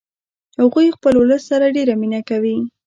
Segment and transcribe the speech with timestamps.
[0.61, 2.57] هغوی خپل ولس سره ډیره مینه کوي